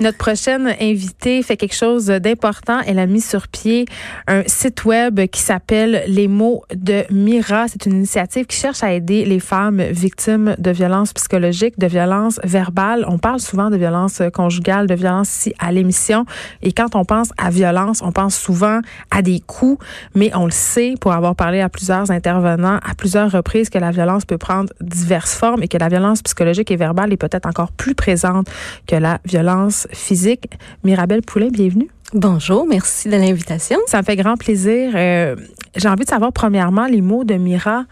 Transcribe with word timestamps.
Notre 0.00 0.18
prochaine 0.18 0.74
invitée 0.80 1.42
fait 1.42 1.56
quelque 1.56 1.74
chose 1.74 2.06
d'important. 2.06 2.80
Elle 2.86 3.00
a 3.00 3.06
mis 3.06 3.20
sur 3.20 3.48
pied 3.48 3.86
un 4.28 4.42
site 4.46 4.84
web 4.84 5.20
qui 5.26 5.40
s'appelle 5.40 6.04
Les 6.06 6.28
mots 6.28 6.62
de 6.72 7.04
Mira. 7.10 7.66
C'est 7.66 7.86
une 7.86 7.94
initiative 7.94 8.46
qui 8.46 8.56
cherche 8.56 8.84
à 8.84 8.92
aider 8.92 9.24
les 9.24 9.40
femmes 9.40 9.82
victimes 9.82 10.54
de 10.58 10.70
violences 10.70 11.12
psychologiques, 11.12 11.78
de 11.78 11.88
violences 11.88 12.40
verbales. 12.44 13.04
On 13.08 13.18
parle 13.18 13.40
souvent 13.40 13.70
de 13.70 13.76
violences 13.76 14.22
conjugales, 14.32 14.86
de 14.86 14.94
violences 14.94 15.34
ici 15.34 15.54
à 15.58 15.72
l'émission. 15.72 16.24
Et 16.62 16.72
quand 16.72 16.94
on 16.94 17.04
pense 17.04 17.30
à 17.36 17.50
violence, 17.50 18.00
on 18.02 18.12
pense 18.12 18.36
souvent 18.36 18.80
à 19.10 19.22
des 19.22 19.40
coups, 19.40 19.84
mais 20.14 20.30
on 20.34 20.44
le 20.44 20.52
sait 20.52 20.94
pour 21.00 21.12
avoir 21.12 21.34
parlé 21.34 21.60
à 21.60 21.68
plusieurs 21.68 22.10
intervenants 22.10 22.78
à 22.88 22.94
plusieurs 22.96 23.30
reprises 23.30 23.68
que 23.68 23.78
la 23.78 23.90
violence 23.90 24.24
peut 24.24 24.38
prendre 24.38 24.72
diverses 24.80 25.34
formes 25.34 25.62
et 25.62 25.68
que 25.68 25.78
la 25.78 25.88
violence 25.88 26.22
psychologique 26.22 26.70
et 26.70 26.76
verbale 26.76 27.12
est 27.12 27.16
peut-être 27.16 27.46
encore 27.46 27.72
plus 27.72 27.94
présente 27.94 28.48
que 28.86 28.96
la 28.96 29.18
violence 29.24 29.87
physique. 29.92 30.58
Mirabelle 30.84 31.22
Poulin, 31.22 31.48
bienvenue. 31.48 31.88
Bonjour, 32.14 32.66
merci 32.66 33.08
de 33.08 33.16
l'invitation. 33.16 33.78
Ça 33.86 33.98
me 33.98 34.02
fait 34.02 34.16
grand 34.16 34.36
plaisir. 34.36 34.92
Euh, 34.94 35.36
j'ai 35.76 35.88
envie 35.88 36.04
de 36.04 36.08
savoir 36.08 36.32
premièrement 36.32 36.86
les 36.86 37.02
mots 37.02 37.24
de 37.24 37.34
Mira. 37.34 37.84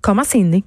Comment 0.00 0.22
c'est 0.24 0.38
né? 0.38 0.62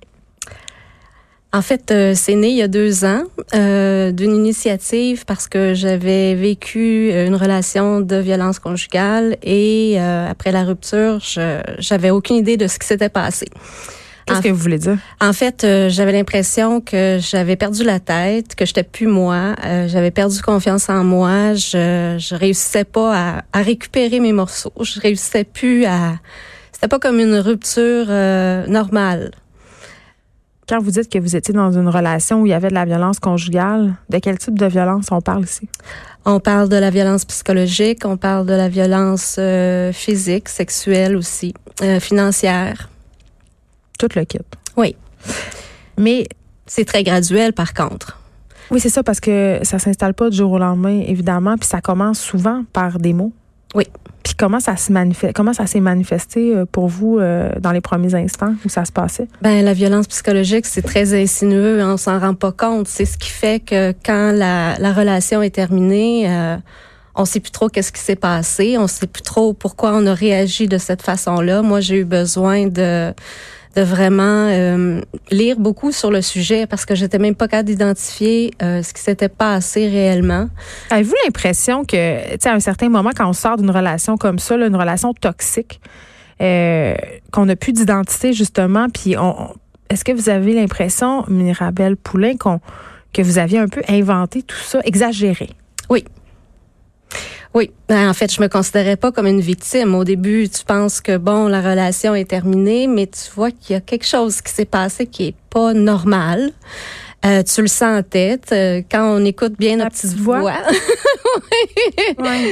En 1.53 1.61
fait, 1.61 1.89
euh, 1.91 2.13
c'est 2.15 2.35
né 2.35 2.49
il 2.49 2.57
y 2.57 2.61
a 2.61 2.67
deux 2.67 3.05
ans 3.05 3.23
euh, 3.55 4.11
d'une 4.11 4.35
initiative 4.35 5.23
parce 5.25 5.47
que 5.47 5.73
j'avais 5.73 6.35
vécu 6.35 7.11
une 7.11 7.35
relation 7.35 8.01
de 8.01 8.17
violence 8.17 8.59
conjugale 8.59 9.37
et 9.41 9.97
après 9.97 10.51
la 10.51 10.65
rupture, 10.65 11.19
j'avais 11.79 12.09
aucune 12.09 12.35
idée 12.35 12.57
de 12.57 12.67
ce 12.67 12.77
qui 12.77 12.87
s'était 12.87 13.09
passé. 13.09 13.47
Qu'est-ce 14.27 14.41
que 14.41 14.49
vous 14.49 14.61
voulez 14.61 14.77
dire? 14.77 14.97
En 15.21 15.31
fait, 15.31 15.63
euh, 15.63 15.89
j'avais 15.89 16.11
l'impression 16.11 16.81
que 16.81 17.17
j'avais 17.19 17.55
perdu 17.55 17.83
la 17.83 17.99
tête, 17.99 18.55
que 18.55 18.65
j'étais 18.65 18.83
plus 18.83 19.07
moi. 19.07 19.55
Euh, 19.63 19.87
j'avais 19.87 20.11
perdu 20.11 20.41
confiance 20.41 20.89
en 20.89 21.03
moi. 21.03 21.53
Je, 21.53 22.17
je 22.19 22.35
réussissais 22.35 22.83
pas 22.83 23.15
à, 23.15 23.41
à, 23.53 23.61
récupérer 23.61 24.19
mes 24.19 24.33
morceaux. 24.33 24.73
Je 24.81 24.99
réussissais 24.99 25.45
plus 25.45 25.85
à. 25.85 26.15
C'était 26.73 26.89
pas 26.89 26.99
comme 26.99 27.19
une 27.19 27.35
rupture 27.35 28.07
euh, 28.09 28.67
normale. 28.67 29.31
Quand 30.67 30.79
vous 30.81 30.91
dites 30.91 31.09
que 31.09 31.17
vous 31.17 31.37
étiez 31.37 31.53
dans 31.53 31.71
une 31.71 31.87
relation 31.87 32.41
où 32.41 32.45
il 32.45 32.49
y 32.49 32.53
avait 32.53 32.67
de 32.67 32.73
la 32.73 32.83
violence 32.83 33.19
conjugale, 33.19 33.93
de 34.09 34.19
quel 34.19 34.37
type 34.37 34.59
de 34.59 34.65
violence 34.65 35.07
on 35.11 35.21
parle 35.21 35.45
ici? 35.45 35.69
On 36.25 36.41
parle 36.41 36.67
de 36.67 36.75
la 36.75 36.89
violence 36.89 37.23
psychologique, 37.23 38.03
on 38.03 38.17
parle 38.17 38.45
de 38.45 38.53
la 38.53 38.67
violence 38.67 39.39
physique, 39.93 40.49
sexuelle 40.49 41.15
aussi, 41.15 41.53
financière 42.01 42.89
tout 43.97 44.09
le 44.15 44.23
kit. 44.25 44.39
Oui. 44.75 44.95
Mais 45.97 46.25
c'est 46.65 46.85
très 46.85 47.03
graduel 47.03 47.53
par 47.53 47.73
contre. 47.73 48.19
Oui, 48.69 48.79
c'est 48.79 48.89
ça 48.89 49.01
parce 49.01 49.19
que 49.19 49.59
ça 49.63 49.79
s'installe 49.79 50.13
pas 50.13 50.29
du 50.29 50.37
jour 50.37 50.51
au 50.51 50.59
lendemain 50.59 51.01
évidemment, 51.05 51.57
puis 51.57 51.67
ça 51.67 51.81
commence 51.81 52.19
souvent 52.19 52.63
par 52.73 52.99
des 52.99 53.13
mots. 53.13 53.31
Oui. 53.75 53.85
Puis 54.23 54.33
comment 54.35 54.59
ça 54.59 54.75
se 54.75 54.91
manifeste 54.91 55.33
comment 55.35 55.53
ça 55.53 55.67
s'est 55.67 55.79
manifesté 55.79 56.53
euh, 56.53 56.65
pour 56.69 56.87
vous 56.87 57.17
euh, 57.17 57.49
dans 57.59 57.71
les 57.71 57.79
premiers 57.79 58.13
instants 58.13 58.53
où 58.65 58.69
ça 58.69 58.83
se 58.83 58.91
passait? 58.91 59.27
Ben 59.41 59.63
la 59.63 59.73
violence 59.73 60.07
psychologique, 60.07 60.65
c'est 60.65 60.81
très 60.81 61.13
insinueux, 61.19 61.81
on 61.83 61.97
s'en 61.97 62.19
rend 62.19 62.33
pas 62.33 62.51
compte, 62.51 62.87
c'est 62.87 63.05
ce 63.05 63.17
qui 63.17 63.29
fait 63.29 63.61
que 63.61 63.93
quand 64.05 64.31
la, 64.33 64.77
la 64.79 64.93
relation 64.93 65.41
est 65.41 65.55
terminée, 65.55 66.29
euh, 66.29 66.57
on 67.15 67.25
sait 67.25 67.39
plus 67.39 67.51
trop 67.51 67.67
qu'est-ce 67.69 67.91
qui 67.91 68.01
s'est 68.01 68.15
passé, 68.15 68.77
on 68.77 68.87
sait 68.87 69.07
plus 69.07 69.23
trop 69.23 69.53
pourquoi 69.53 69.93
on 69.93 70.05
a 70.05 70.13
réagi 70.13 70.67
de 70.67 70.77
cette 70.77 71.01
façon-là. 71.01 71.61
Moi, 71.61 71.79
j'ai 71.79 71.97
eu 71.97 72.05
besoin 72.05 72.67
de 72.67 73.13
de 73.75 73.81
vraiment 73.81 74.47
euh, 74.49 75.01
lire 75.31 75.59
beaucoup 75.59 75.91
sur 75.91 76.11
le 76.11 76.21
sujet 76.21 76.67
parce 76.67 76.85
que 76.85 76.95
j'étais 76.95 77.19
même 77.19 77.35
pas 77.35 77.47
capable 77.47 77.69
d'identifier 77.69 78.51
euh, 78.61 78.81
ce 78.81 78.93
qui 78.93 79.01
s'était 79.01 79.29
passé 79.29 79.87
réellement. 79.87 80.49
Avez-vous 80.89 81.15
l'impression 81.25 81.83
que, 81.83 82.31
tu 82.31 82.37
sais, 82.39 82.49
à 82.49 82.53
un 82.53 82.59
certain 82.59 82.89
moment, 82.89 83.11
quand 83.15 83.29
on 83.29 83.33
sort 83.33 83.57
d'une 83.57 83.71
relation 83.71 84.17
comme 84.17 84.39
ça, 84.39 84.55
une 84.55 84.75
relation 84.75 85.13
toxique, 85.13 85.79
euh, 86.41 86.95
qu'on 87.31 87.45
n'a 87.45 87.55
plus 87.55 87.73
d'identité 87.73 88.33
justement, 88.33 88.87
puis 88.89 89.17
on, 89.17 89.53
est-ce 89.89 90.03
que 90.03 90.11
vous 90.11 90.29
avez 90.29 90.53
l'impression, 90.53 91.23
Mirabelle 91.27 91.95
Poulain, 91.95 92.35
qu'on 92.37 92.59
que 93.13 93.21
vous 93.21 93.37
aviez 93.37 93.57
un 93.57 93.67
peu 93.67 93.81
inventé 93.87 94.43
tout 94.43 94.57
ça, 94.57 94.79
exagéré? 94.83 95.49
Oui, 95.89 96.03
oui, 97.57 97.71
ben, 97.89 98.07
en 98.07 98.13
fait, 98.13 98.31
je 98.31 98.39
me 98.39 98.47
considérais 98.47 98.97
pas 98.97 99.11
comme 99.11 99.25
une 99.25 99.41
victime. 99.41 99.95
Au 99.95 100.03
début, 100.03 100.47
tu 100.47 100.63
penses 100.63 101.01
que 101.01 101.17
bon, 101.17 101.47
la 101.47 101.59
relation 101.59 102.13
est 102.13 102.29
terminée, 102.29 102.85
mais 102.85 103.07
tu 103.07 103.31
vois 103.33 103.49
qu'il 103.49 103.73
y 103.73 103.75
a 103.75 103.81
quelque 103.81 104.05
chose 104.05 104.41
qui 104.41 104.53
s'est 104.53 104.65
passé 104.65 105.07
qui 105.07 105.29
est 105.29 105.35
pas 105.49 105.73
normal. 105.73 106.51
Euh, 107.25 107.41
tu 107.41 107.61
le 107.61 107.67
sens 107.67 107.99
en 107.99 108.03
tête 108.03 108.49
euh, 108.51 108.83
quand 108.91 109.17
on 109.17 109.25
écoute 109.25 109.53
bien 109.57 109.77
notre 109.77 109.89
petite 109.89 110.13
voix. 110.13 110.53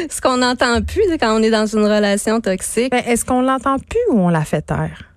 Ce 0.10 0.20
qu'on 0.22 0.38
n'entend 0.38 0.82
plus 0.82 1.04
quand 1.20 1.40
on 1.40 1.44
est 1.44 1.52
dans 1.52 1.68
une 1.68 1.86
relation 1.86 2.42
toxique. 2.42 2.90
Ben, 2.90 3.04
est-ce 3.06 3.24
qu'on 3.24 3.42
l'entend 3.44 3.78
plus 3.78 4.00
ou 4.10 4.20
on 4.20 4.30
la 4.30 4.44
fait 4.44 4.64
taire? 4.64 5.15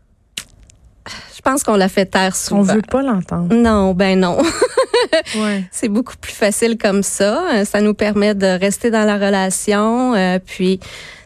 Je 1.36 1.40
pense 1.40 1.62
qu'on 1.62 1.76
l'a 1.76 1.88
fait 1.88 2.06
taire 2.06 2.34
souvent. 2.34 2.60
On 2.60 2.74
veut 2.74 2.82
pas 2.82 3.02
l'entendre. 3.02 3.54
Non, 3.54 3.94
ben 3.94 4.18
non. 4.18 4.38
C'est 5.70 5.88
beaucoup 5.88 6.16
plus 6.20 6.32
facile 6.32 6.76
comme 6.78 7.02
ça. 7.02 7.44
Euh, 7.54 7.64
ça 7.64 7.80
nous 7.80 7.94
permet 7.94 8.34
de 8.34 8.58
rester 8.58 8.90
dans 8.90 9.04
la 9.04 9.14
relation. 9.16 10.14
Euh, 10.14 10.38
puis, 10.44 10.80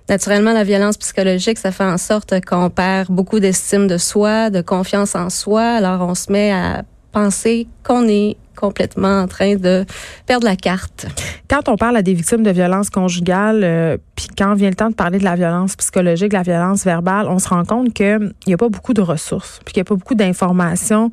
naturellement, 0.08 0.52
la 0.52 0.64
violence 0.64 0.96
psychologique, 0.96 1.58
ça 1.58 1.72
fait 1.72 1.84
en 1.84 1.98
sorte 1.98 2.34
qu'on 2.44 2.70
perd 2.70 3.08
beaucoup 3.10 3.40
d'estime 3.40 3.86
de 3.86 3.98
soi, 3.98 4.50
de 4.50 4.60
confiance 4.60 5.14
en 5.14 5.30
soi. 5.30 5.62
Alors, 5.62 6.02
on 6.02 6.14
se 6.14 6.30
met 6.30 6.52
à 6.52 6.82
penser 7.12 7.66
qu'on 7.84 8.08
est 8.08 8.36
complètement 8.56 9.22
en 9.22 9.28
train 9.28 9.56
de 9.56 9.84
perdre 10.26 10.46
la 10.46 10.56
carte. 10.56 11.06
Quand 11.48 11.68
on 11.68 11.76
parle 11.76 11.96
à 11.96 12.02
des 12.02 12.14
victimes 12.14 12.42
de 12.42 12.50
violences 12.50 12.90
conjugales, 12.90 13.62
euh, 13.64 13.96
puis 14.14 14.26
quand 14.36 14.54
vient 14.54 14.70
le 14.70 14.76
temps 14.76 14.90
de 14.90 14.94
parler 14.94 15.18
de 15.18 15.24
la 15.24 15.36
violence 15.36 15.76
psychologique, 15.76 16.30
de 16.30 16.36
la 16.36 16.42
violence 16.42 16.84
verbale, 16.84 17.26
on 17.28 17.38
se 17.38 17.48
rend 17.48 17.64
compte 17.64 17.92
qu'il 17.92 18.32
n'y 18.46 18.54
a 18.54 18.56
pas 18.56 18.68
beaucoup 18.68 18.94
de 18.94 19.00
ressources, 19.00 19.60
puis 19.64 19.72
qu'il 19.72 19.80
n'y 19.80 19.86
a 19.86 19.88
pas 19.88 19.96
beaucoup 19.96 20.14
d'informations 20.14 21.10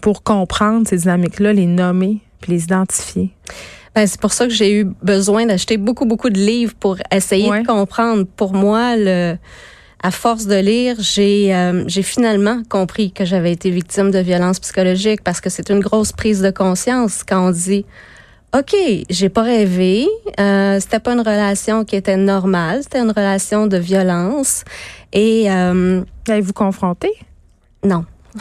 pour 0.00 0.22
comprendre 0.22 0.86
ces 0.86 0.98
dynamiques-là, 0.98 1.52
les 1.52 1.66
nommer, 1.66 2.20
puis 2.40 2.52
les 2.52 2.64
identifier. 2.64 3.34
Ben, 3.94 4.06
c'est 4.06 4.20
pour 4.20 4.32
ça 4.32 4.46
que 4.46 4.52
j'ai 4.52 4.80
eu 4.80 4.84
besoin 5.02 5.46
d'acheter 5.46 5.76
beaucoup, 5.76 6.04
beaucoup 6.04 6.30
de 6.30 6.38
livres 6.38 6.74
pour 6.78 6.98
essayer 7.10 7.50
de 7.50 7.66
comprendre. 7.66 8.24
Pour 8.36 8.52
moi, 8.52 8.96
le 8.96 9.36
à 10.02 10.10
force 10.10 10.46
de 10.46 10.54
lire, 10.54 10.96
j'ai 10.98 11.54
euh, 11.54 11.84
j'ai 11.88 12.02
finalement 12.02 12.62
compris 12.68 13.10
que 13.10 13.24
j'avais 13.24 13.52
été 13.52 13.70
victime 13.70 14.10
de 14.10 14.18
violence 14.18 14.60
psychologique 14.60 15.22
parce 15.24 15.40
que 15.40 15.50
c'est 15.50 15.70
une 15.70 15.80
grosse 15.80 16.12
prise 16.12 16.40
de 16.40 16.50
conscience 16.50 17.24
quand 17.24 17.48
on 17.48 17.50
dit 17.50 17.84
OK, 18.56 18.74
j'ai 19.10 19.28
pas 19.28 19.42
rêvé, 19.42 20.06
euh, 20.40 20.80
c'était 20.80 21.00
pas 21.00 21.12
une 21.12 21.20
relation 21.20 21.84
qui 21.84 21.96
était 21.96 22.16
normale, 22.16 22.82
c'était 22.82 23.00
une 23.00 23.10
relation 23.10 23.66
de 23.66 23.76
violence 23.76 24.64
et 25.12 25.50
euh, 25.50 26.02
avez-vous 26.28 26.54
confronté? 26.54 27.10
Non. 27.84 28.06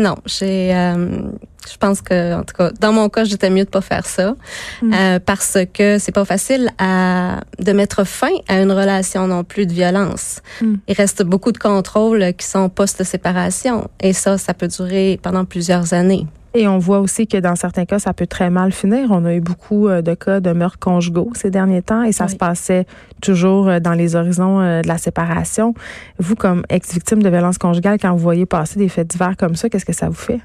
non, 0.00 0.16
j'ai 0.24 0.74
euh, 0.74 1.22
je 1.70 1.76
pense 1.76 2.00
que, 2.00 2.34
en 2.34 2.42
tout 2.42 2.54
cas, 2.56 2.70
dans 2.80 2.92
mon 2.92 3.08
cas, 3.08 3.24
j'étais 3.24 3.50
mieux 3.50 3.64
de 3.64 3.70
pas 3.70 3.80
faire 3.80 4.06
ça 4.06 4.34
mm. 4.82 4.92
euh, 4.94 5.18
parce 5.24 5.58
que 5.72 5.98
c'est 5.98 6.12
pas 6.12 6.24
facile 6.24 6.70
à 6.78 7.40
de 7.58 7.72
mettre 7.72 8.04
fin 8.04 8.32
à 8.48 8.60
une 8.60 8.72
relation 8.72 9.26
non 9.26 9.44
plus 9.44 9.66
de 9.66 9.72
violence. 9.72 10.40
Mm. 10.62 10.74
Il 10.88 10.94
reste 10.94 11.22
beaucoup 11.22 11.52
de 11.52 11.58
contrôles 11.58 12.32
qui 12.34 12.46
sont 12.46 12.68
post-séparation 12.68 13.88
et 14.00 14.12
ça, 14.12 14.38
ça 14.38 14.54
peut 14.54 14.68
durer 14.68 15.20
pendant 15.22 15.44
plusieurs 15.44 15.92
années. 15.92 16.26
Et 16.52 16.66
on 16.66 16.78
voit 16.78 16.98
aussi 16.98 17.26
que 17.26 17.36
dans 17.36 17.54
certains 17.54 17.84
cas, 17.84 17.98
ça 17.98 18.12
peut 18.12 18.26
très 18.26 18.50
mal 18.50 18.72
finir. 18.72 19.08
On 19.10 19.24
a 19.24 19.34
eu 19.34 19.40
beaucoup 19.40 19.88
euh, 19.88 20.02
de 20.02 20.14
cas 20.14 20.40
de 20.40 20.52
meurtres 20.52 20.80
conjugaux 20.80 21.30
ces 21.34 21.50
derniers 21.50 21.82
temps 21.82 22.02
et 22.02 22.12
ça 22.12 22.26
se 22.26 22.36
passait 22.36 22.86
toujours 23.22 23.68
euh, 23.68 23.78
dans 23.78 23.92
les 23.92 24.16
horizons 24.16 24.58
de 24.58 24.86
la 24.86 24.98
séparation. 24.98 25.74
Vous, 26.18 26.34
comme 26.34 26.64
ex-victime 26.68 27.22
de 27.22 27.28
violence 27.28 27.58
conjugale, 27.58 27.98
quand 28.00 28.12
vous 28.12 28.18
voyez 28.18 28.46
passer 28.46 28.78
des 28.78 28.88
faits 28.88 29.08
divers 29.08 29.36
comme 29.36 29.54
ça, 29.54 29.68
qu'est-ce 29.68 29.84
que 29.84 29.92
ça 29.92 30.08
vous 30.08 30.14
fait? 30.14 30.40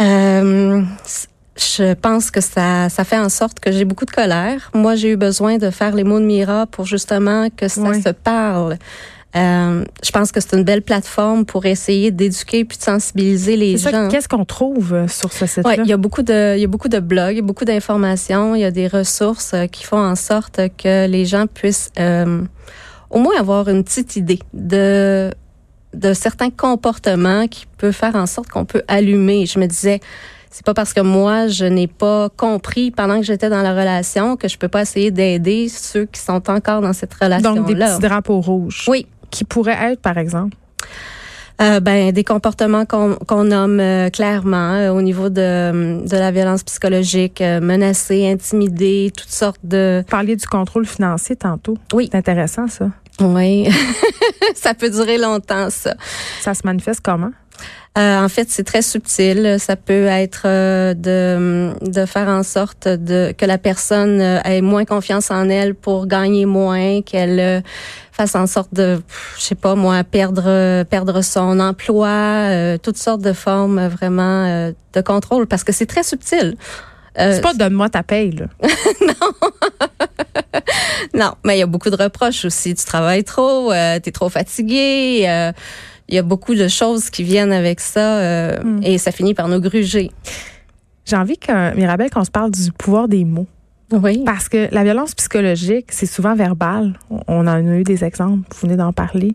Euh, 0.00 0.82
je 1.56 1.94
pense 1.94 2.30
que 2.30 2.40
ça, 2.40 2.88
ça 2.88 3.04
fait 3.04 3.18
en 3.18 3.28
sorte 3.28 3.60
que 3.60 3.70
j'ai 3.70 3.84
beaucoup 3.84 4.06
de 4.06 4.10
colère. 4.10 4.70
Moi, 4.74 4.94
j'ai 4.94 5.10
eu 5.10 5.16
besoin 5.16 5.58
de 5.58 5.70
faire 5.70 5.94
les 5.94 6.04
mots 6.04 6.18
de 6.18 6.24
Mira 6.24 6.66
pour 6.66 6.86
justement 6.86 7.48
que 7.50 7.68
ça 7.68 7.92
se 7.94 8.08
parle. 8.08 8.78
Euh, 9.34 9.84
je 10.04 10.10
pense 10.10 10.30
que 10.30 10.40
c'est 10.40 10.54
une 10.56 10.64
belle 10.64 10.82
plateforme 10.82 11.46
pour 11.46 11.64
essayer 11.64 12.10
d'éduquer 12.10 12.66
puis 12.66 12.76
de 12.76 12.82
sensibiliser 12.82 13.56
les 13.56 13.78
gens. 13.78 14.08
Qu'est-ce 14.08 14.28
qu'on 14.28 14.44
trouve 14.44 14.92
euh, 14.92 15.08
sur 15.08 15.32
ce 15.32 15.46
site-là? 15.46 15.70
Ouais, 15.70 15.76
il 15.78 15.86
y 15.86 15.92
a 15.92 15.96
beaucoup 15.96 16.22
de, 16.22 16.54
il 16.56 16.60
y 16.60 16.64
a 16.64 16.68
beaucoup 16.68 16.88
de 16.88 17.00
blogs, 17.00 17.32
il 17.32 17.36
y 17.36 17.40
a 17.40 17.42
beaucoup 17.42 17.64
d'informations, 17.64 18.54
il 18.54 18.60
y 18.60 18.64
a 18.64 18.70
des 18.70 18.88
ressources 18.88 19.52
euh, 19.54 19.66
qui 19.66 19.84
font 19.84 19.98
en 19.98 20.16
sorte 20.16 20.60
que 20.76 21.06
les 21.06 21.24
gens 21.24 21.46
puissent 21.46 21.90
euh, 21.98 22.42
au 23.08 23.20
moins 23.20 23.38
avoir 23.38 23.68
une 23.68 23.84
petite 23.84 24.16
idée 24.16 24.40
de 24.52 25.30
de 25.94 26.14
certains 26.14 26.48
comportements 26.50 27.46
qui 27.48 27.66
peuvent 27.76 27.92
faire 27.92 28.16
en 28.16 28.24
sorte 28.24 28.48
qu'on 28.48 28.64
peut 28.64 28.82
allumer. 28.88 29.44
Je 29.44 29.58
me 29.58 29.66
disais, 29.66 30.00
c'est 30.50 30.64
pas 30.64 30.72
parce 30.72 30.92
que 30.94 31.00
moi 31.00 31.48
je 31.48 31.64
n'ai 31.64 31.86
pas 31.86 32.30
compris 32.30 32.90
pendant 32.90 33.18
que 33.18 33.26
j'étais 33.26 33.50
dans 33.50 33.62
la 33.62 33.72
relation 33.72 34.36
que 34.36 34.48
je 34.48 34.56
peux 34.56 34.68
pas 34.68 34.82
essayer 34.82 35.10
d'aider 35.10 35.68
ceux 35.68 36.06
qui 36.06 36.20
sont 36.20 36.50
encore 36.50 36.80
dans 36.80 36.92
cette 36.92 37.12
relation 37.14 37.54
là. 37.54 37.60
Donc 37.60 37.66
des 37.66 37.74
petits 37.74 38.00
drapeaux 38.00 38.40
rouges. 38.40 38.84
Oui. 38.88 39.06
Qui 39.32 39.42
pourraient 39.44 39.92
être 39.92 40.00
par 40.00 40.18
exemple? 40.18 40.56
Euh, 41.60 41.80
ben 41.80 42.12
des 42.12 42.24
comportements 42.24 42.84
qu'on 42.86 43.44
nomme 43.44 43.78
euh, 43.78 44.10
clairement 44.10 44.72
euh, 44.72 44.90
au 44.90 45.02
niveau 45.02 45.28
de, 45.28 46.06
de 46.06 46.16
la 46.16 46.30
violence 46.30 46.64
psychologique, 46.64 47.40
menacer, 47.40 48.30
intimider, 48.30 49.12
toutes 49.16 49.30
sortes 49.30 49.60
de. 49.62 50.04
Parler 50.08 50.36
du 50.36 50.46
contrôle 50.46 50.86
financier 50.86 51.36
tantôt. 51.36 51.76
Oui. 51.92 52.08
C'est 52.10 52.18
intéressant 52.18 52.68
ça. 52.68 52.90
Oui, 53.22 53.68
ça 54.54 54.74
peut 54.74 54.90
durer 54.90 55.18
longtemps 55.18 55.70
ça. 55.70 55.94
Ça 56.40 56.54
se 56.54 56.62
manifeste 56.64 57.00
comment? 57.02 57.30
Euh, 57.98 58.24
en 58.24 58.28
fait, 58.30 58.48
c'est 58.48 58.64
très 58.64 58.80
subtil. 58.80 59.56
Ça 59.58 59.76
peut 59.76 60.06
être 60.06 60.42
euh, 60.46 60.94
de, 60.94 61.72
de 61.82 62.06
faire 62.06 62.28
en 62.28 62.42
sorte 62.42 62.88
de 62.88 63.34
que 63.36 63.44
la 63.44 63.58
personne 63.58 64.20
euh, 64.20 64.40
ait 64.44 64.62
moins 64.62 64.86
confiance 64.86 65.30
en 65.30 65.50
elle 65.50 65.74
pour 65.74 66.06
gagner 66.06 66.46
moins, 66.46 67.02
qu'elle 67.02 67.62
fasse 68.10 68.34
en 68.34 68.46
sorte 68.46 68.72
de, 68.72 69.02
je 69.36 69.42
sais 69.42 69.54
pas 69.54 69.74
moi, 69.74 70.04
perdre 70.04 70.84
perdre 70.84 71.22
son 71.22 71.60
emploi, 71.60 72.76
toutes 72.82 72.98
sortes 72.98 73.22
de 73.22 73.32
formes 73.32 73.88
vraiment 73.88 74.72
de 74.92 75.00
contrôle, 75.00 75.46
parce 75.46 75.64
que 75.64 75.72
c'est 75.72 75.86
très 75.86 76.02
subtil. 76.02 76.56
C'est 77.16 77.42
pas 77.42 77.54
donne-moi 77.54 77.88
ta 77.90 78.02
paye, 78.02 78.32
là. 78.32 78.46
non. 79.00 79.50
non, 81.14 81.34
mais 81.44 81.56
il 81.56 81.60
y 81.60 81.62
a 81.62 81.66
beaucoup 81.66 81.90
de 81.90 82.02
reproches 82.02 82.44
aussi. 82.44 82.74
Tu 82.74 82.84
travailles 82.84 83.24
trop, 83.24 83.72
euh, 83.72 83.98
tu 84.00 84.08
es 84.08 84.12
trop 84.12 84.28
fatigué. 84.28 85.26
Il 86.08 86.14
y 86.14 86.18
a 86.18 86.22
beaucoup 86.22 86.54
de 86.54 86.68
choses 86.68 87.10
qui 87.10 87.22
viennent 87.22 87.52
avec 87.52 87.80
ça 87.80 88.18
euh, 88.18 88.62
hmm. 88.62 88.80
et 88.82 88.98
ça 88.98 89.12
finit 89.12 89.32
par 89.32 89.48
nous 89.48 89.60
gruger. 89.60 90.10
J'ai 91.06 91.16
envie 91.16 91.38
que 91.38 91.74
Mirabelle 91.74 92.10
qu'on 92.10 92.24
se 92.24 92.30
parle 92.30 92.50
du 92.50 92.70
pouvoir 92.72 93.08
des 93.08 93.24
mots. 93.24 93.46
Oui. 93.92 94.22
Parce 94.24 94.48
que 94.48 94.68
la 94.72 94.84
violence 94.84 95.14
psychologique, 95.14 95.86
c'est 95.90 96.06
souvent 96.06 96.34
verbal. 96.34 96.94
On 97.28 97.46
en 97.46 97.46
a 97.46 97.60
eu 97.60 97.84
des 97.84 98.04
exemples, 98.04 98.48
vous 98.50 98.66
venez 98.66 98.76
d'en 98.76 98.92
parler. 98.92 99.34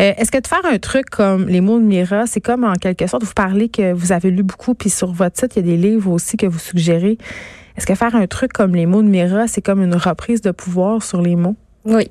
Euh, 0.00 0.12
est-ce 0.16 0.30
que 0.30 0.38
de 0.38 0.46
faire 0.46 0.64
un 0.64 0.78
truc 0.78 1.10
comme 1.10 1.48
les 1.48 1.60
mots 1.60 1.80
de 1.80 1.84
Mira, 1.84 2.26
c'est 2.26 2.40
comme 2.40 2.64
en 2.64 2.74
quelque 2.74 3.06
sorte, 3.06 3.24
vous 3.24 3.34
parlez 3.34 3.68
que 3.68 3.92
vous 3.92 4.12
avez 4.12 4.30
lu 4.30 4.42
beaucoup, 4.42 4.74
puis 4.74 4.90
sur 4.90 5.12
votre 5.12 5.38
site, 5.38 5.56
il 5.56 5.66
y 5.66 5.68
a 5.68 5.76
des 5.76 5.76
livres 5.76 6.12
aussi 6.12 6.36
que 6.36 6.46
vous 6.46 6.58
suggérez. 6.58 7.18
Est-ce 7.76 7.86
que 7.86 7.94
faire 7.94 8.14
un 8.14 8.26
truc 8.26 8.52
comme 8.52 8.74
les 8.74 8.86
mots 8.86 9.02
de 9.02 9.08
Mira, 9.08 9.48
c'est 9.48 9.62
comme 9.62 9.82
une 9.82 9.94
reprise 9.94 10.40
de 10.42 10.50
pouvoir 10.52 11.02
sur 11.02 11.20
les 11.20 11.36
mots? 11.36 11.56
Oui. 11.84 12.10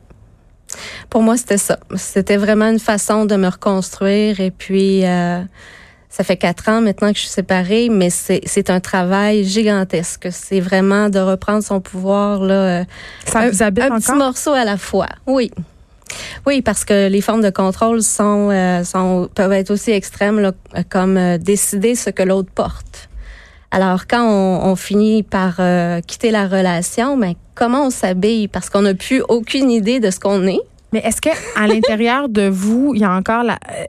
Pour 1.09 1.21
moi, 1.21 1.37
c'était 1.37 1.57
ça. 1.57 1.79
C'était 1.95 2.37
vraiment 2.37 2.69
une 2.69 2.79
façon 2.79 3.25
de 3.25 3.35
me 3.35 3.47
reconstruire. 3.47 4.39
Et 4.39 4.51
puis, 4.51 5.05
euh, 5.05 5.41
ça 6.09 6.23
fait 6.23 6.37
quatre 6.37 6.69
ans 6.69 6.81
maintenant 6.81 7.11
que 7.11 7.17
je 7.17 7.23
suis 7.23 7.29
séparée, 7.29 7.89
mais 7.89 8.09
c'est 8.09 8.69
un 8.69 8.79
travail 8.79 9.43
gigantesque. 9.43 10.29
C'est 10.31 10.59
vraiment 10.59 11.09
de 11.09 11.19
reprendre 11.19 11.63
son 11.63 11.79
pouvoir 11.81 12.41
là. 12.41 12.81
Euh, 12.81 12.83
ça 13.25 13.49
vous 13.49 13.61
habite 13.61 13.83
un, 13.83 13.99
petit 13.99 14.13
morceau 14.13 14.53
à 14.53 14.65
la 14.65 14.77
fois. 14.77 15.09
Oui. 15.25 15.51
Oui, 16.45 16.61
parce 16.61 16.85
que 16.85 17.09
les 17.09 17.21
formes 17.21 17.41
de 17.41 17.49
contrôle 17.49 18.01
sont, 18.01 18.49
euh, 18.49 18.83
sont 18.83 19.29
peuvent 19.35 19.51
être 19.51 19.71
aussi 19.71 19.91
extrêmes 19.91 20.39
là, 20.39 20.53
comme 20.89 21.37
décider 21.37 21.95
ce 21.95 22.09
que 22.09 22.23
l'autre 22.23 22.49
porte. 22.55 23.07
Alors, 23.71 24.07
quand 24.07 24.25
on, 24.25 24.75
finit 24.75 25.23
par 25.23 25.55
euh, 25.59 25.99
quitter 26.01 26.31
la 26.31 26.47
relation, 26.47 27.17
mais 27.17 27.33
ben, 27.33 27.35
comment 27.55 27.87
on 27.87 27.89
s'habille? 27.89 28.47
Parce 28.47 28.69
qu'on 28.69 28.83
n'a 28.83 28.93
plus 28.93 29.21
aucune 29.27 29.69
idée 29.69 29.99
de 29.99 30.09
ce 30.09 30.19
qu'on 30.19 30.47
est. 30.47 30.61
Mais 30.93 30.99
est-ce 30.99 31.19
que 31.19 31.29
à 31.55 31.67
l'intérieur 31.67 32.29
de 32.29 32.47
vous, 32.47 32.93
il 32.95 33.01
y 33.01 33.03
a 33.03 33.11
encore 33.11 33.43
la, 33.43 33.59
euh, 33.69 33.83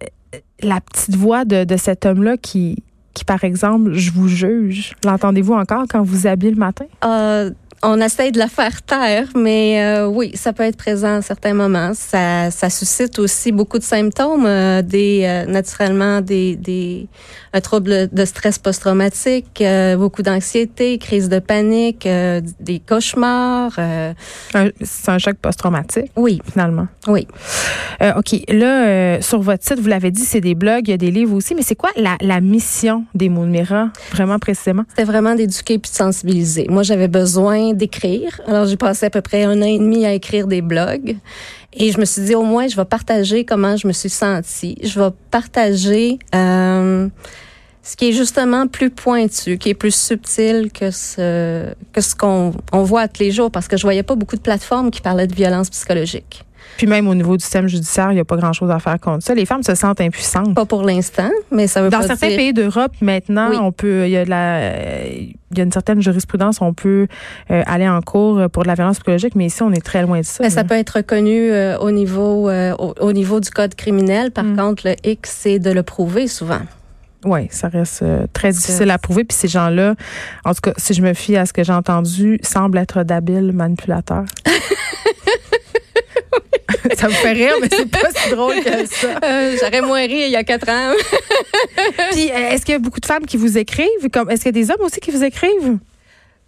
la 0.63 0.81
petite 0.81 1.17
voix 1.17 1.45
de, 1.45 1.77
cet 1.77 2.07
homme-là 2.07 2.37
qui, 2.37 2.83
qui, 3.15 3.25
par 3.25 3.45
exemple, 3.45 3.93
je 3.93 4.11
vous 4.11 4.29
juge? 4.29 4.95
L'entendez-vous 5.05 5.55
encore 5.55 5.85
quand 5.89 6.03
vous 6.03 6.27
habillez 6.27 6.53
le 6.53 6.59
matin? 6.59 6.87
Euh, 7.05 7.51
on 7.83 8.01
essaye 8.01 8.33
de 8.33 8.39
la 8.39 8.49
faire 8.49 8.83
taire, 8.83 9.29
mais 9.37 9.83
euh, 9.83 10.07
oui, 10.07 10.33
ça 10.35 10.53
peut 10.53 10.65
être 10.65 10.77
présent 10.77 11.17
à 11.19 11.23
certains 11.23 11.55
moments. 11.55 11.93
Ça, 11.95 12.51
ça 12.51 12.71
suscite 12.71 13.19
aussi 13.19 13.53
beaucoup 13.53 13.79
de 13.79 13.85
symptômes, 13.85 14.47
euh, 14.47 14.83
des 14.83 15.23
euh, 15.25 15.47
naturellement 15.47 16.21
des, 16.21 16.57
des 16.57 17.09
un 17.55 17.61
trouble 17.61 18.09
de 18.13 18.25
stress 18.27 18.59
post-traumatique, 18.59 19.63
beaucoup 19.97 20.23
d'anxiété, 20.23 20.99
crise 20.99 21.31
de 21.31 21.39
panique, 21.39 22.07
des 22.07 22.79
cauchemars. 22.79 23.73
c'est 23.73 25.11
un 25.11 25.19
choc 25.19 25.37
post-traumatique. 25.41 26.13
Oui, 26.15 26.43
finalement. 26.51 26.89
Oui. 27.07 27.27
ok, 28.17 28.37
là 28.49 29.23
sur 29.23 29.41
votre 29.41 29.65
site, 29.65 29.81
vous 29.81 29.89
l'avez 29.89 30.11
dit, 30.11 30.27
c'est 30.27 30.43
des 30.43 30.55
blogs, 30.55 30.89
il 30.89 30.91
y 30.91 30.95
a 30.95 30.99
des 30.99 31.11
livres 31.11 31.35
aussi, 31.35 31.55
mais 31.55 31.63
c'est 31.63 31.75
quoi 31.75 31.91
la, 31.97 32.17
la 32.21 32.43
mission 32.43 33.07
des 33.15 33.31
mots 33.31 33.47
de 33.47 33.51
Mira, 33.51 33.89
vraiment 34.13 34.39
précisément? 34.39 34.85
C'était 34.91 35.05
vraiment 35.05 35.35
d'éduquer 35.35 35.79
puis 35.79 35.91
de 35.91 35.97
sensibiliser. 35.97 36.67
Moi, 36.69 36.83
j'avais 36.83 37.09
besoin 37.09 37.68
d'écrire. 37.75 38.41
Alors, 38.47 38.67
j'ai 38.67 38.77
passé 38.77 39.07
à 39.07 39.11
peu 39.11 39.21
près 39.21 39.45
un 39.45 39.61
an 39.61 39.67
et 39.67 39.79
demi 39.79 40.05
à 40.05 40.13
écrire 40.13 40.47
des 40.47 40.63
blogs. 40.63 41.17
Et 41.73 41.93
je 41.93 41.99
me 41.99 42.05
suis 42.05 42.23
dit, 42.23 42.35
au 42.35 42.43
moins, 42.43 42.67
je 42.67 42.77
vais 42.77 42.85
partager 42.85 43.45
comment 43.45 43.77
je 43.77 43.87
me 43.87 43.93
suis 43.93 44.11
sentie. 44.11 44.77
Je 44.83 45.01
vais 45.01 45.11
partager 45.31 46.19
euh, 46.35 47.09
ce 47.83 47.97
qui 47.97 48.09
est 48.09 48.13
justement 48.13 48.67
plus 48.67 48.91
pointu, 48.91 49.59
qui 49.59 49.71
est 49.71 49.75
plus 49.75 49.95
subtil 49.95 50.71
que 50.73 50.91
ce 50.91 51.73
que 51.93 52.01
ce 52.01 52.15
qu'on 52.15 52.53
on 52.73 52.83
voit 52.83 53.09
tous 53.09 53.23
les 53.23 53.31
jours, 53.31 53.51
parce 53.51 53.69
que 53.69 53.77
je 53.77 53.83
voyais 53.83 54.03
pas 54.03 54.15
beaucoup 54.15 54.37
de 54.37 54.43
plateformes 54.43 54.91
qui 54.91 55.01
parlaient 55.01 55.27
de 55.27 55.35
violence 55.35 55.71
psychologique. 55.71 56.45
Puis 56.77 56.87
même 56.87 57.09
au 57.09 57.15
niveau 57.15 57.37
du 57.37 57.43
système 57.43 57.69
judiciaire, 57.69 58.13
il 58.13 58.15
n'y 58.15 58.21
a 58.21 58.25
pas 58.25 58.37
grand-chose 58.37 58.71
à 58.71 58.79
faire 58.79 58.99
contre 59.01 59.25
ça. 59.25 59.35
Les 59.35 59.47
femmes 59.47 59.63
se 59.63 59.75
sentent 59.75 60.01
impuissantes. 60.01 60.55
Pas 60.55 60.67
pour 60.67 60.83
l'instant, 60.83 61.31
mais 61.51 61.67
ça 61.67 61.83
veut 61.83 61.91
Dans 61.91 62.01
pas 62.01 62.07
certains 62.07 62.29
pays 62.29 62.53
d'Europe, 62.53 62.93
maintenant, 63.01 63.51
on 63.63 63.73
peut, 63.73 64.07
il 64.07 64.11
y 64.11 64.17
a 64.17 64.25
de 64.25 64.31
la, 64.31 64.73
il 65.51 65.59
y 65.59 65.61
a 65.61 65.65
une 65.65 65.73
certaine 65.73 66.03
jurisprudence, 66.03 66.61
on 66.61 66.75
peut 66.75 67.07
euh, 67.51 67.63
aller 67.67 67.89
en 67.89 68.01
cours 68.01 68.49
pour 68.51 68.65
de 68.65 68.69
la 68.69 68.75
violence 68.75 68.97
psychologique, 68.97 69.35
mais 69.35 69.47
ici, 69.47 69.63
on 69.63 69.73
est 69.73 69.85
très 69.85 70.03
loin 70.03 70.21
de 70.21 70.25
ça. 70.25 70.43
Mais 70.43 70.51
ça 70.51 70.65
peut 70.65 70.75
être 70.75 70.97
reconnu 70.97 71.51
euh, 71.51 71.79
au 71.79 71.91
niveau, 71.91 72.51
euh, 72.51 72.75
au, 72.77 73.13
niveau 73.13 73.41
du 73.41 73.51
code 73.51 73.75
criminel. 73.75 74.31
Par 74.31 74.45
mm. 74.45 74.57
contre, 74.57 74.87
le 74.87 74.95
X, 75.05 75.37
c'est 75.41 75.59
de 75.59 75.71
le 75.71 75.83
prouver 75.83 76.27
souvent. 76.27 76.61
Oui, 77.25 77.49
ça 77.51 77.69
reste 77.69 78.05
très 78.33 78.53
difficile 78.53 78.91
à 78.91 78.99
prouver. 78.99 79.25
Puis 79.25 79.37
ces 79.37 79.49
gens-là, 79.49 79.95
en 80.45 80.55
tout 80.55 80.61
cas, 80.63 80.73
si 80.77 80.95
je 80.95 81.03
me 81.03 81.15
fie 81.15 81.37
à 81.37 81.47
ce 81.47 81.53
que 81.53 81.65
j'ai 81.65 81.73
entendu, 81.73 82.39
semblent 82.43 82.79
être 82.79 83.03
d'habiles 83.03 83.53
manipulateurs. 83.53 84.25
ça 86.99 87.07
me 87.07 87.13
fait 87.13 87.33
rire, 87.33 87.55
mais 87.61 87.69
c'est 87.71 87.89
pas 87.89 88.09
si 88.15 88.31
drôle 88.31 88.57
que 88.63 88.87
ça. 88.87 89.09
Euh, 89.29 89.57
j'aurais 89.61 89.83
moins 89.83 90.01
ri 90.01 90.23
il 90.27 90.31
y 90.31 90.37
a 90.37 90.45
quatre 90.45 90.69
ans. 90.69 90.93
Puis, 92.13 92.31
euh, 92.31 92.51
est-ce 92.51 92.65
qu'il 92.65 92.73
y 92.73 92.77
a 92.77 92.79
beaucoup 92.79 93.01
de 93.01 93.07
femmes 93.07 93.27
qui 93.27 93.37
vous 93.37 93.59
écrivent? 93.59 93.87
Est-ce 94.03 94.43
qu'il 94.43 94.47
y 94.47 94.49
a 94.49 94.53
des 94.53 94.71
hommes 94.71 94.81
aussi 94.81 95.01
qui 95.01 95.11
vous 95.11 95.23
écrivent? 95.23 95.79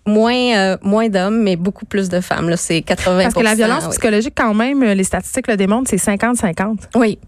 Moins, 0.07 0.57
euh, 0.57 0.77
moins 0.83 1.09
d'hommes, 1.09 1.43
mais 1.43 1.57
beaucoup 1.57 1.85
plus 1.85 2.09
de 2.09 2.21
femmes. 2.21 2.55
C'est 2.57 2.83
80 2.83 3.23
Parce 3.23 3.35
que 3.35 3.41
la 3.41 3.55
violence 3.55 3.89
psychologique, 3.89 4.35
quand 4.37 4.55
même, 4.55 4.83
les 4.83 5.05
statistiques 5.05 5.47
le 5.49 5.57
démontrent, 5.57 5.91
c'est 5.91 5.97
50-50. 5.97 6.79
Oui. 6.97 7.19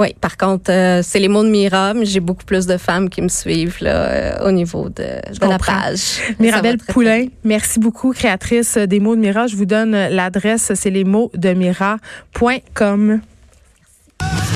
Oui, 0.00 0.14
par 0.20 0.36
contre, 0.36 0.70
euh, 0.70 1.00
c'est 1.02 1.18
les 1.18 1.26
mots 1.26 1.42
de 1.42 1.48
Mira, 1.48 1.92
mais 1.92 2.06
j'ai 2.06 2.20
beaucoup 2.20 2.44
plus 2.44 2.66
de 2.66 2.76
femmes 2.76 3.08
qui 3.08 3.20
me 3.20 3.28
suivent 3.28 3.78
là, 3.80 4.08
euh, 4.08 4.48
au 4.48 4.52
niveau 4.52 4.88
de, 4.88 5.20
la 5.40 5.58
page. 5.58 6.20
Mirabelle 6.38 6.78
Poulain, 6.78 7.26
merci 7.42 7.80
beaucoup, 7.80 8.12
créatrice 8.12 8.78
des 8.78 9.00
mots 9.00 9.16
de 9.16 9.20
Mira. 9.20 9.48
Je 9.48 9.56
vous 9.56 9.66
donne 9.66 9.90
l'adresse, 9.90 10.72
c'est 10.74 10.90
les 10.90 11.04
mots 11.04 11.32
de 11.34 11.50
mira.com. 11.50 13.20